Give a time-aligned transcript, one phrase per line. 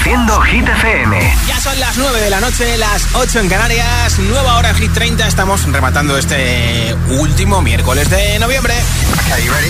[0.00, 1.36] Haciendo Hit FM.
[1.46, 4.94] Ya son las 9 de la noche, las 8 en Canarias, nueva hora en Hit
[4.94, 5.26] 30.
[5.28, 8.72] Estamos rematando este último miércoles de noviembre.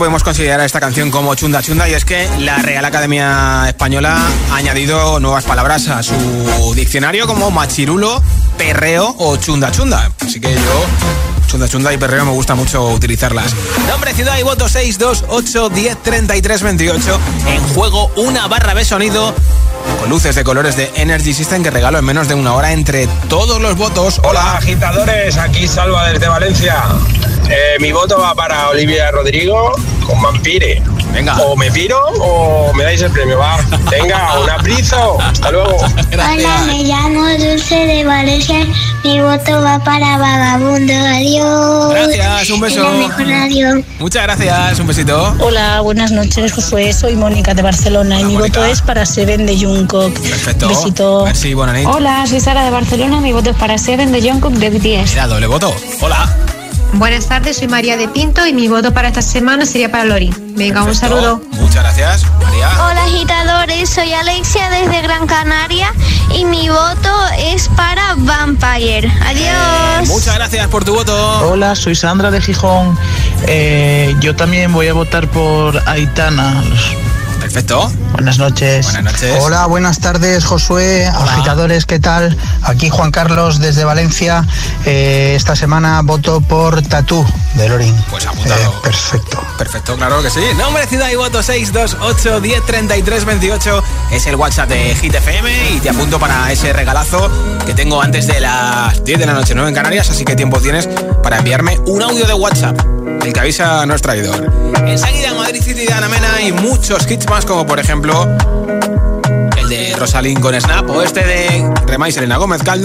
[0.00, 4.16] podemos considerar esta canción como chunda chunda y es que la Real Academia Española
[4.50, 8.22] ha añadido nuevas palabras a su diccionario como machirulo,
[8.56, 10.10] perreo o chunda chunda.
[10.24, 10.84] Así que yo
[11.68, 13.54] Chunda y Perreo me gusta mucho utilizarlas.
[13.88, 19.34] Nombre, ciudad y voto 33, 28 En juego una barra de sonido
[19.98, 23.08] con luces de colores de Energy System que regalo en menos de una hora entre
[23.28, 24.20] todos los votos.
[24.24, 26.82] Hola agitadores, aquí Salva desde Valencia.
[27.50, 29.72] Eh, mi voto va para Olivia Rodrigo
[30.06, 30.80] con Vampire.
[31.12, 31.36] Venga.
[31.42, 33.56] O me piro o me dais el premio, va.
[33.90, 35.18] Venga, un aprizo.
[35.20, 35.76] Hasta luego.
[36.10, 36.30] Gracias.
[36.44, 38.56] Hola, me llamo Dulce de Valencia.
[39.04, 40.92] Mi voto va para Vagabundo.
[40.92, 41.90] Adiós.
[41.92, 42.88] Gracias, un beso.
[43.98, 45.34] Muchas gracias, un besito.
[45.40, 46.52] Hola, buenas noches,
[46.98, 50.14] Soy Mónica de Barcelona y mi voto es para Seven de Jungkook.
[50.20, 50.68] Perfecto.
[50.68, 51.26] Besito.
[51.86, 53.20] Hola, soy Sara de Barcelona.
[53.20, 55.10] Mi voto es para Seven de Jungkook de BTS.
[55.10, 55.74] Cuidado, le voto.
[56.00, 56.28] Hola.
[56.94, 60.34] Buenas tardes, soy María de Pinto y mi voto para esta semana sería para Lori.
[60.56, 61.40] Venga, un saludo.
[61.52, 62.68] Muchas gracias, María.
[62.84, 65.92] Hola, agitadores, soy Alexia desde Gran Canaria
[66.34, 69.10] y mi voto es para Vampire.
[69.24, 70.08] Adiós.
[70.08, 71.48] muchas gracias por tu voto.
[71.48, 72.98] Hola, soy Sandra de Gijón.
[73.46, 76.62] Eh, yo también voy a votar por Aitana.
[78.12, 78.92] Buenas noches.
[78.92, 79.38] Buenas noches.
[79.40, 81.06] Hola, buenas tardes, Josué.
[81.06, 82.36] Agitadores, ¿qué tal?
[82.62, 84.46] Aquí Juan Carlos desde Valencia.
[84.86, 87.96] Eh, esta semana voto por Tatú, de Lorin.
[88.10, 88.60] Pues apuntado.
[88.60, 89.38] Eh, perfecto.
[89.58, 90.40] Perfecto, claro que sí.
[90.56, 95.14] Nombre, ciudad y voto 628 103328 es el WhatsApp de Hit
[95.74, 97.30] y te apunto para ese regalazo
[97.66, 99.66] que tengo antes de las 10 de la noche, ¿no?
[99.66, 100.88] en Canarias, así que tiempo tienes
[101.22, 102.78] para enviarme un audio de WhatsApp.
[103.24, 104.50] El que avisa no es traidor.
[104.86, 108.28] Enseguida Madrid City de Mena y muchos hits más, como por ejemplo
[109.58, 112.82] el de Rosalín con Snap o este de Remais Elena Gómez, Calm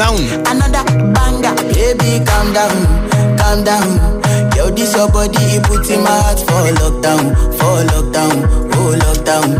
[3.45, 4.14] calm down.
[4.55, 7.25] Yo, this your body, puts in my heart for lockdown,
[7.59, 9.51] for lockdown, oh lockdown.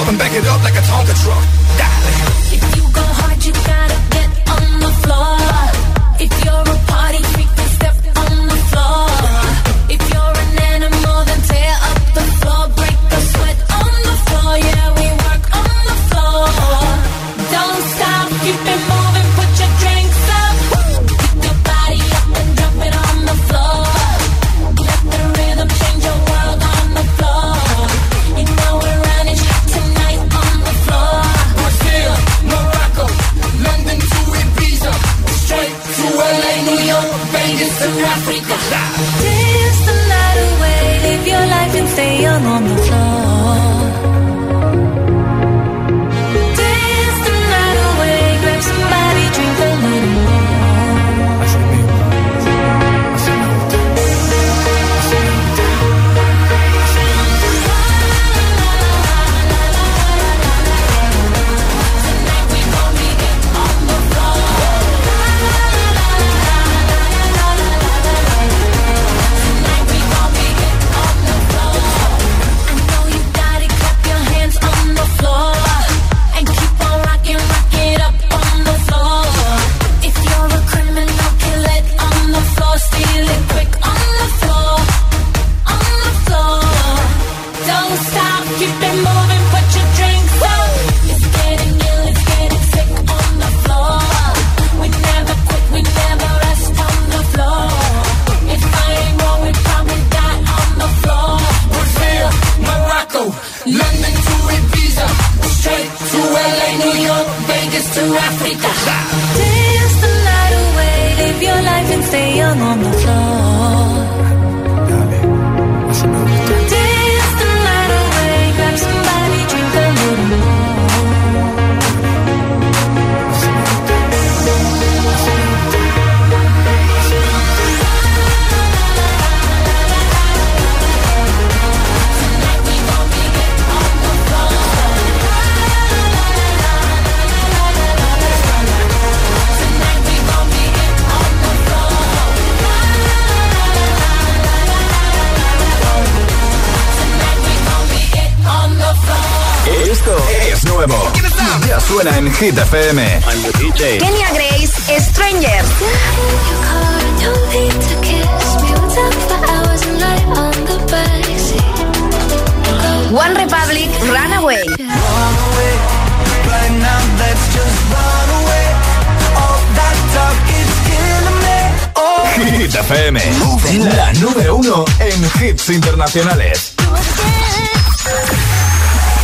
[0.00, 1.63] up and back it up like a Tonka truck.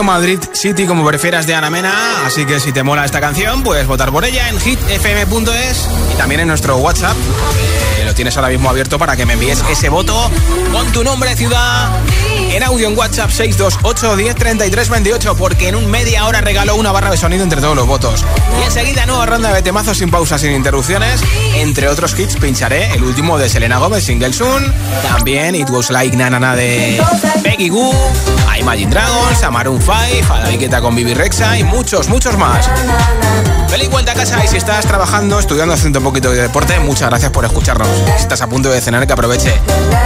[0.01, 2.25] Madrid City, como prefieras, de Ana Mena.
[2.25, 6.41] Así que si te mola esta canción, puedes votar por ella en hitfm.es y también
[6.41, 7.15] en nuestro WhatsApp.
[8.03, 10.29] lo tienes ahora mismo abierto para que me envíes ese voto
[10.71, 11.89] con tu nombre, ciudad,
[12.53, 17.17] en audio en WhatsApp 628 103328 porque en un media hora regaló una barra de
[17.17, 18.23] sonido entre todos los votos.
[18.61, 21.21] Y enseguida nueva ronda de temazos sin pausas, sin interrupciones.
[21.55, 26.17] Entre otros hits pincharé el último de Selena Gomez, Single Soon, también It Was Like
[26.17, 27.01] Nanana de
[27.43, 27.93] Peggy Goo
[28.63, 30.23] Imagine Dragons, a Five,
[30.57, 32.69] 5, con Bibi Rexa y muchos, muchos más.
[33.67, 37.09] Feliz vuelta a casa y si estás trabajando, estudiando, haciendo un poquito de deporte, muchas
[37.09, 37.89] gracias por escucharnos.
[38.15, 39.53] Si estás a punto de cenar, que aproveche.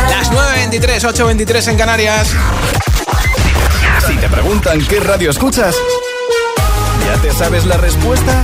[0.10, 2.30] Las 9.23, 8.23 en Canarias.
[4.08, 5.76] Si te preguntan qué radio escuchas,
[7.06, 8.43] ¿ya te sabes la respuesta?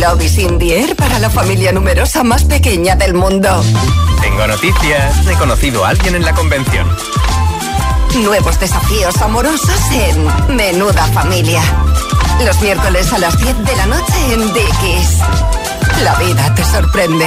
[0.00, 0.58] Lobby sin
[0.96, 3.64] para la familia numerosa más pequeña del mundo.
[4.20, 5.26] Tengo noticias.
[5.26, 6.86] He conocido a alguien en la convención.
[8.22, 11.62] Nuevos desafíos amorosos en Menuda Familia.
[12.44, 15.18] Los miércoles a las 10 de la noche en Dickies.
[16.02, 17.26] La vida te sorprende.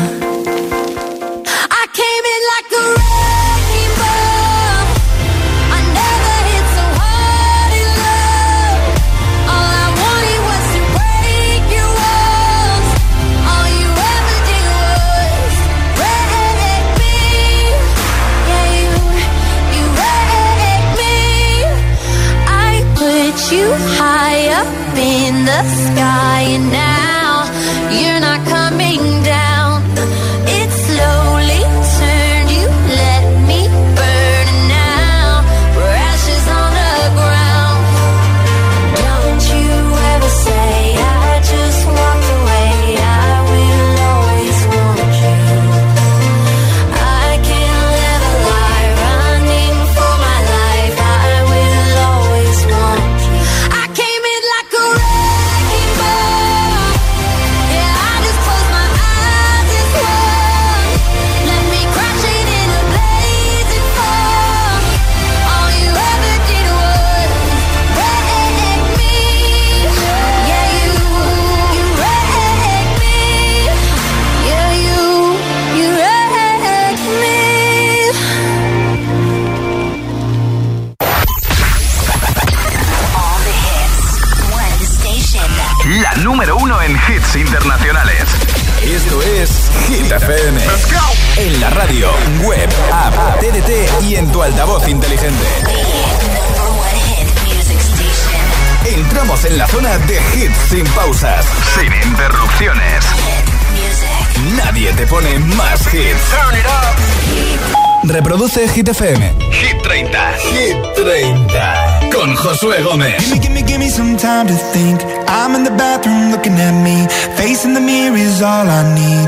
[108.99, 109.21] FM.
[109.59, 110.03] Hit 30.
[110.51, 112.11] Hit 30.
[112.13, 113.15] Con Josué Gómez.
[113.23, 114.97] Give me, give me, give me some time to think.
[115.37, 116.97] I'm in the bathroom looking at me.
[117.39, 119.27] Facing the mirror is all I need.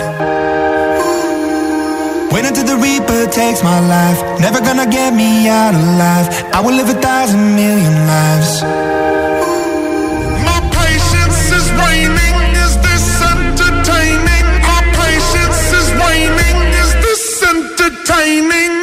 [2.34, 4.20] When until the Reaper takes my life.
[4.46, 6.28] Never gonna get me out alive.
[6.52, 8.52] I will live a thousand million lives.
[17.44, 18.83] entertaining.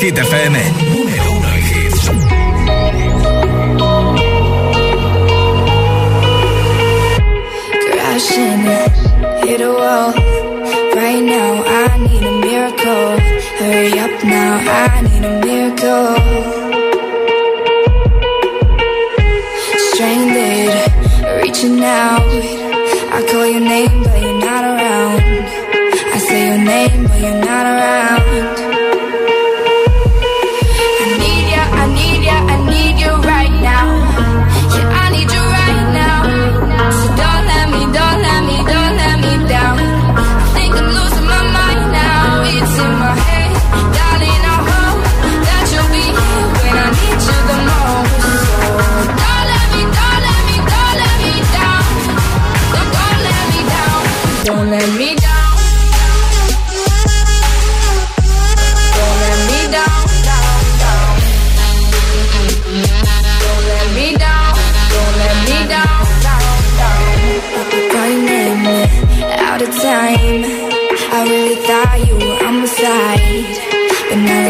[0.00, 0.83] Hit FM.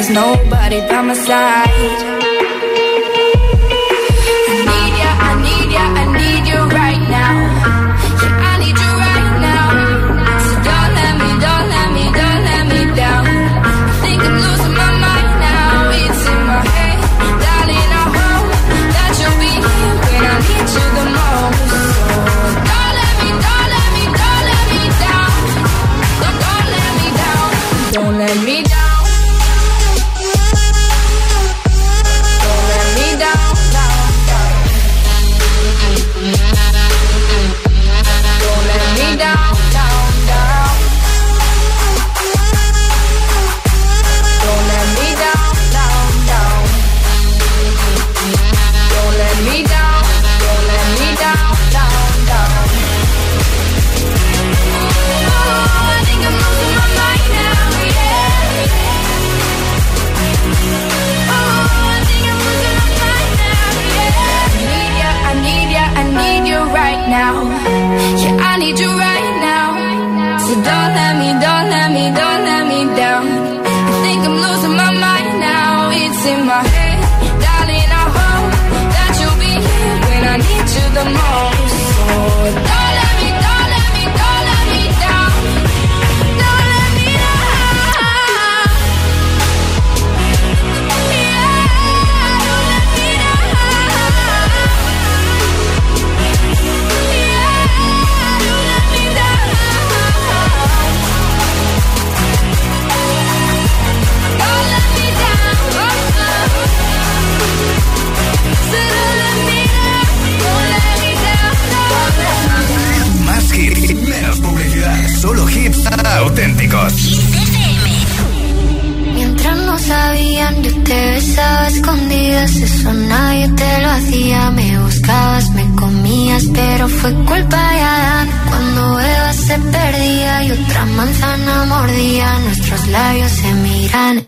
[0.08, 2.33] there's nobody by my side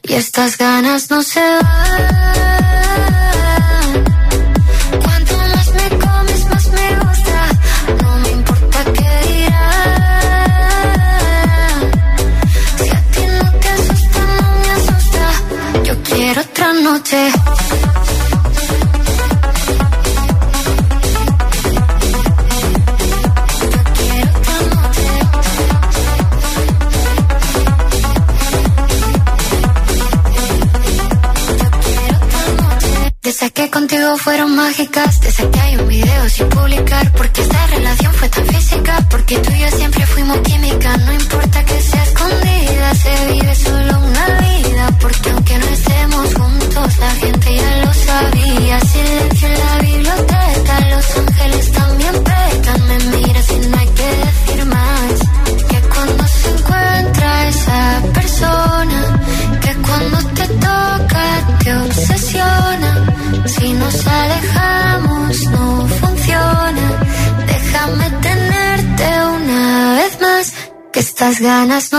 [0.02, 2.55] y estas ganas no se van.
[34.26, 35.20] fueron mágicas.
[35.20, 37.12] Te saqué hay un video sin publicar.
[37.12, 39.06] Porque esta relación fue tan física.
[39.08, 40.85] Porque tú y yo siempre fuimos química.
[71.40, 71.95] ganas no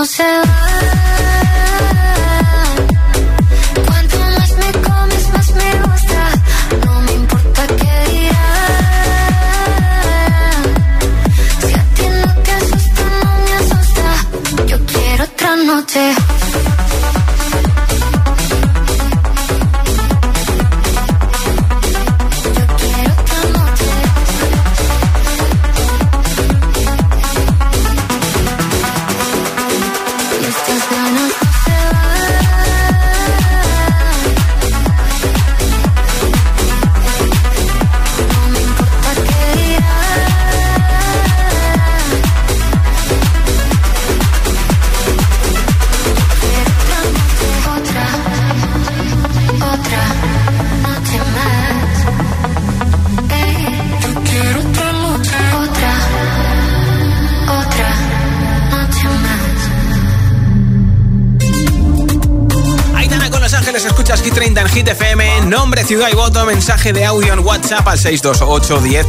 [65.87, 69.07] ciudad y voto, mensaje de audio en WhatsApp al 628 10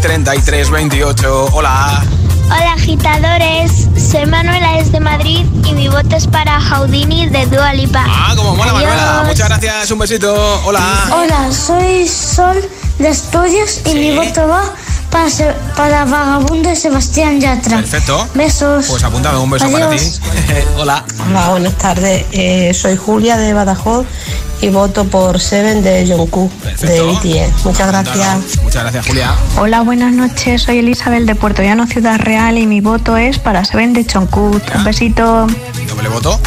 [0.70, 1.48] 28.
[1.52, 2.04] Hola.
[2.46, 8.04] Hola agitadores, soy Manuela de Madrid y mi voto es para Jaudini de Dualipa.
[8.08, 8.72] Ah, como mola
[9.26, 10.78] muchas gracias, un besito, hola.
[11.12, 12.56] Hola, soy Sol
[13.00, 14.62] de Estudios y mi voto va
[15.74, 17.78] para, Vagabundo Sebastián Yatra.
[17.78, 18.28] Perfecto.
[18.34, 18.86] Besos.
[18.88, 19.96] Pues apuntado un beso para ti.
[20.78, 21.04] hola.
[21.30, 22.24] Hola, buenas tardes.
[22.30, 24.06] Eh, soy Julia de Badajoz
[24.60, 27.24] y voto por Seven de Jungkook de BTS.
[27.24, 27.50] E.
[27.64, 28.62] Muchas gracias.
[28.62, 29.34] Muchas gracias, Julia.
[29.56, 30.62] Hola, buenas noches.
[30.62, 34.62] Soy Elizabeth de Puerto Llano, Ciudad Real y mi voto es para Seven de Jungkook.
[34.76, 35.46] Un besito.
[36.02, 36.40] le voto.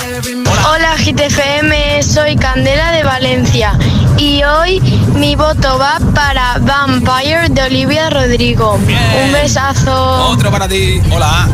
[0.69, 0.89] Hola.
[1.01, 2.03] GTFM.
[2.03, 3.71] Soy Candela de Valencia
[4.17, 4.81] y hoy
[5.15, 8.73] mi voto va para Vampire de Olivia Rodrigo.
[9.25, 10.27] Un besazo.
[10.29, 11.01] Otro para ti.
[11.11, 11.47] Hola.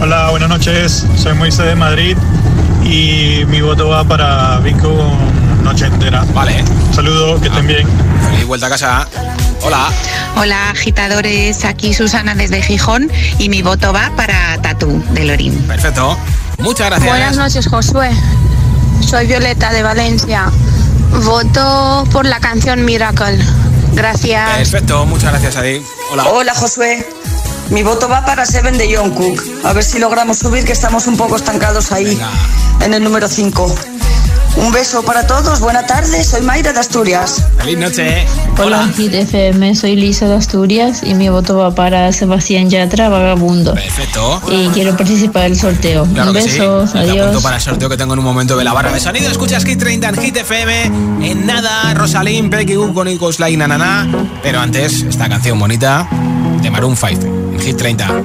[0.00, 1.04] Hola, buenas noches.
[1.16, 2.16] Soy Moisés de Madrid
[2.84, 4.88] y mi voto va para Vico
[5.72, 6.24] noche entera.
[6.32, 6.64] Vale.
[6.94, 7.86] saludo, que estén bien.
[8.46, 9.06] vuelta a casa.
[9.62, 9.88] Hola.
[10.36, 11.62] Hola, agitadores.
[11.66, 15.54] Aquí Susana desde Gijón y mi voto va para Tatú de Lorín.
[15.66, 16.16] Perfecto.
[16.58, 17.08] Muchas gracias.
[17.10, 18.10] Buenas noches, Josué.
[19.00, 20.50] Soy Violeta de Valencia.
[21.24, 23.38] Voto por la canción Miracle.
[23.92, 24.50] Gracias.
[24.56, 26.24] Perfecto, muchas gracias, ahí Hola.
[26.28, 27.06] Hola, Josué.
[27.70, 29.42] Mi voto va para Seven de Jungkook.
[29.66, 32.18] A ver si logramos subir, que estamos un poco estancados ahí,
[32.80, 33.74] en el número 5.
[34.58, 37.44] Un beso para todos, buena tarde, soy Mayra de Asturias.
[37.58, 38.22] Feliz noche.
[38.22, 38.26] ¿eh?
[38.56, 43.08] Hola, Hola Hit FM, soy Lisa de Asturias y mi voto va para Sebastián Yatra,
[43.08, 43.74] vagabundo.
[43.74, 44.42] Perfecto.
[44.50, 46.06] Y quiero participar el sorteo.
[46.12, 46.98] Claro un beso, sí.
[46.98, 47.40] adiós.
[47.40, 49.30] para el sorteo que tengo en un momento de la barra de sonido.
[49.30, 50.84] Escuchas Hit 30 en Hit FM.
[51.26, 54.08] En nada, Rosalín, Pequi con Icos, y Nanana.
[54.42, 56.08] Pero antes, esta canción bonita
[56.62, 58.24] de Maroon 5 en Hit 30.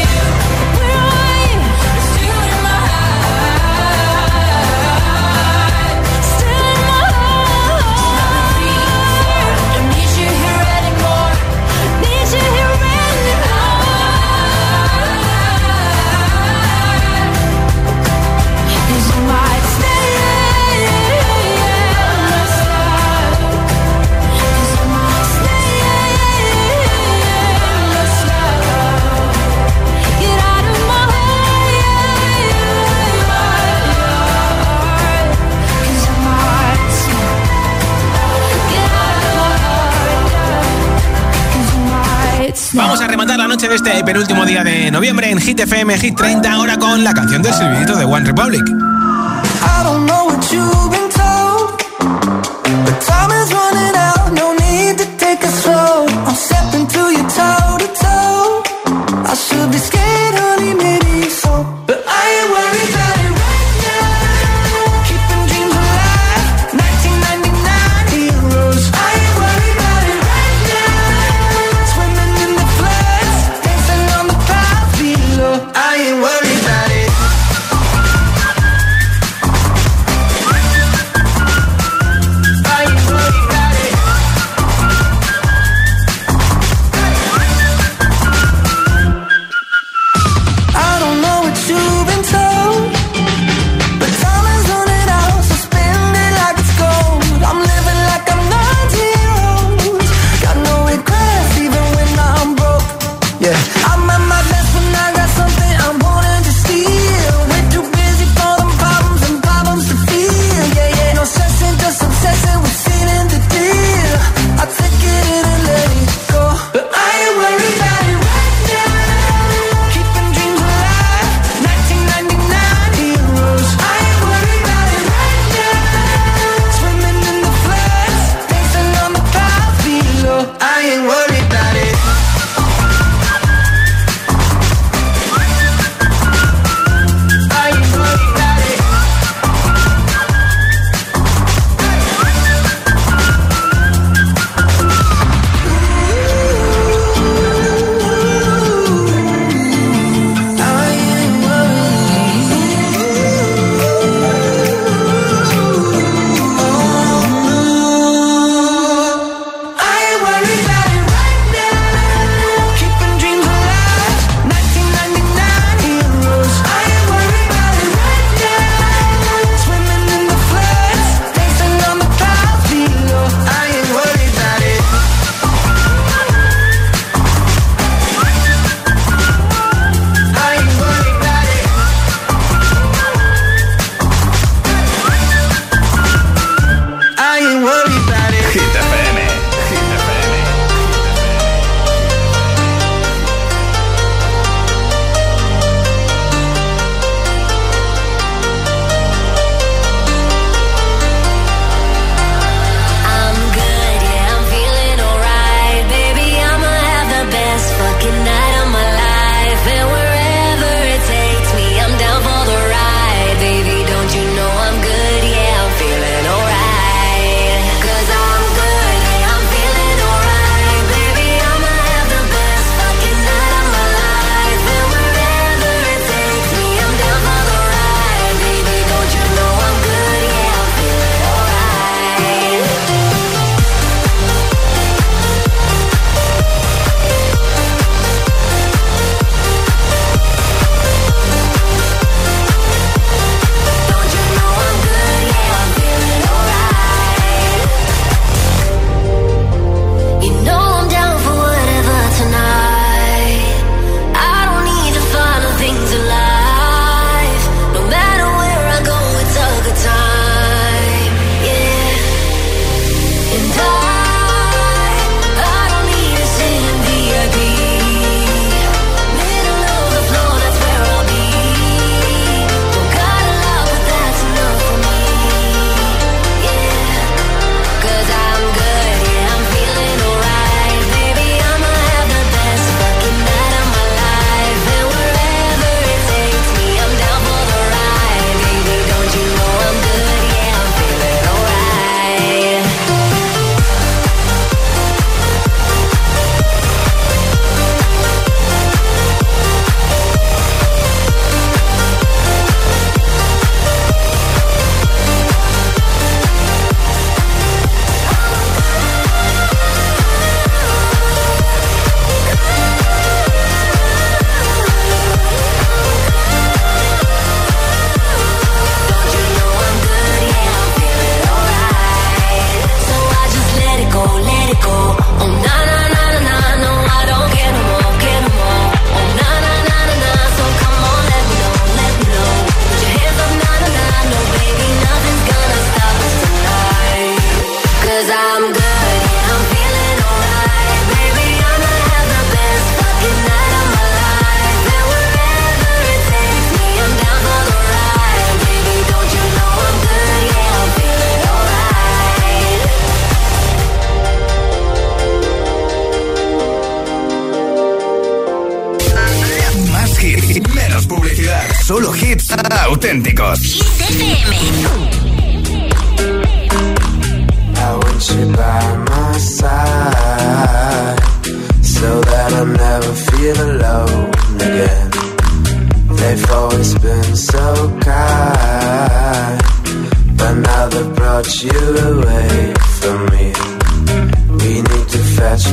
[43.51, 47.11] noche de este penúltimo día de noviembre en Hit FM Hit 30, ahora con la
[47.13, 48.63] canción del silbidito de One Republic.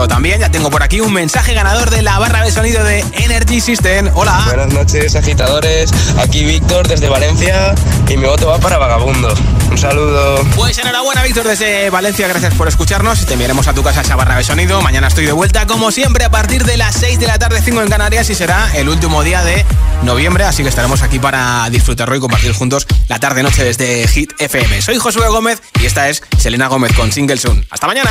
[0.06, 0.38] también.
[0.40, 4.10] Ya tengo por aquí un mensaje ganador de la barra de sonido de Energy System.
[4.14, 4.42] Hola.
[4.46, 5.90] Buenas noches, agitadores.
[6.18, 7.74] Aquí Víctor desde Valencia
[8.06, 9.32] y mi voto va para Vagabundo.
[9.70, 10.44] Un saludo.
[10.54, 12.28] Pues enhorabuena, Víctor, desde Valencia.
[12.28, 13.22] Gracias por escucharnos.
[13.22, 14.82] y Te enviaremos a tu casa esa barra de sonido.
[14.82, 17.80] Mañana estoy de vuelta, como siempre, a partir de las 6 de la tarde, 5
[17.80, 19.64] en Canarias y será el último día de
[20.02, 20.44] noviembre.
[20.44, 24.82] Así que estaremos aquí para disfrutarlo y compartir juntos la tarde-noche desde este Hit FM.
[24.82, 27.36] Soy Josué Gómez y esta es Selena Gómez con Single
[27.70, 28.10] ¡Hasta mañana!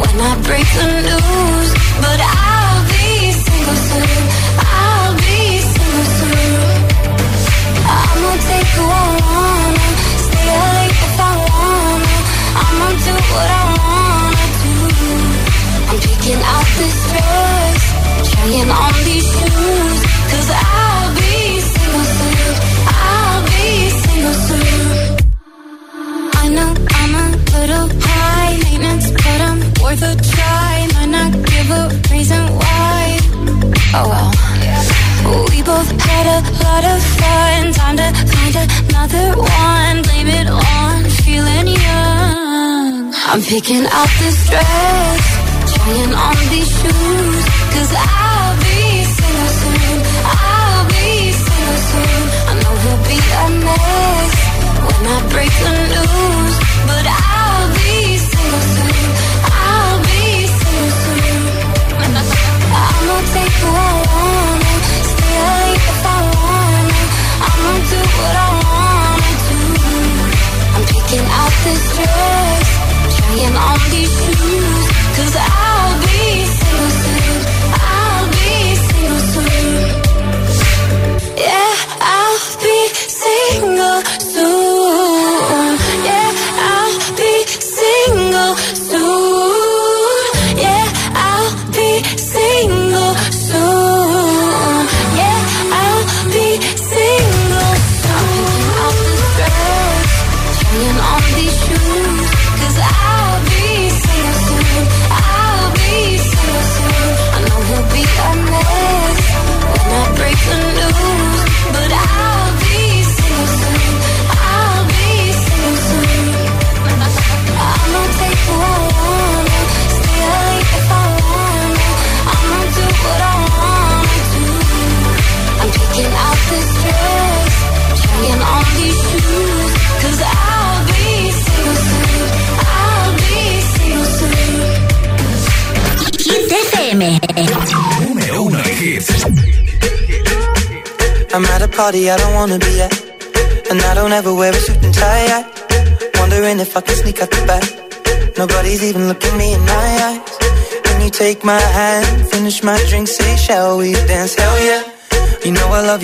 [0.00, 1.70] when I break the news,
[2.02, 3.12] but I'll be
[3.46, 4.22] single soon.
[4.78, 5.38] I'll be
[5.74, 6.68] single soon.
[7.94, 9.88] I'ma take who I wanna,
[10.26, 12.18] stay up late if I wanna.
[12.64, 14.78] I'ma do what I wanna do.
[15.90, 17.78] I'm picking out this dress,
[18.30, 19.98] trying on these shoes,
[20.30, 20.48] cause
[20.80, 21.34] I'll be
[21.72, 22.52] single soon.
[23.06, 23.66] I'll be
[24.06, 25.02] single soon.
[26.42, 26.83] I know
[27.60, 30.70] little high maintenance, but I'm worth a try.
[30.94, 31.82] Might not give a
[32.14, 33.00] reason why.
[33.98, 34.30] Oh well.
[35.50, 37.60] We both had a lot of fun.
[37.80, 39.26] Time to find another
[39.66, 39.96] one.
[40.06, 42.92] Blame it on feeling young.
[43.30, 45.20] I'm picking out this dress,
[45.74, 47.40] trying on these shoes.
[47.74, 48.78] Cause I'll be
[49.18, 49.98] single soon.
[50.52, 51.08] I'll be
[51.46, 52.20] single soon.
[52.50, 54.32] I know we'll be a mess
[54.86, 56.43] when I break the news.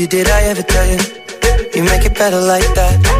[0.01, 0.96] You did I ever tell you?
[1.74, 3.19] You make it better like that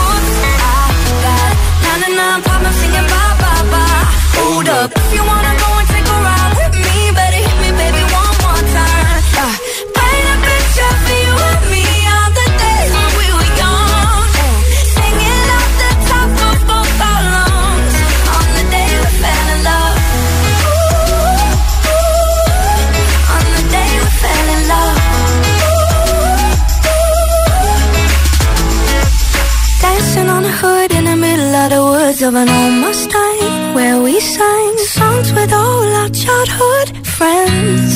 [4.81, 4.91] up.
[5.01, 8.35] If you wanna go and take a ride with me, better hit me, baby, one
[8.43, 9.17] more time.
[9.37, 9.39] Yeah.
[9.45, 9.55] Uh,
[9.97, 11.85] paint a picture for you and me
[12.23, 14.25] on the days when we were young.
[14.95, 17.95] Singing off the top of both our lungs
[18.37, 19.97] on the day we fell in love.
[20.67, 20.67] Ooh,
[21.91, 24.99] ooh, on the day we fell in love.
[26.89, 26.89] Ooh,
[29.83, 33.30] Dancing on the hood in the middle of the woods of an old Mustang
[35.35, 37.91] with all our childhood friends.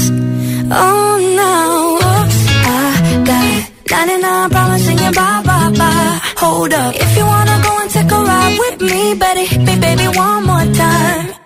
[0.84, 1.74] Oh, now,
[2.06, 2.40] oops,
[2.80, 2.86] I
[3.30, 6.18] got 99 problems singing bye, bye, bye.
[6.42, 9.76] Hold up, if you wanna go and take a ride with me, better hit me,
[9.86, 11.45] baby, one more time.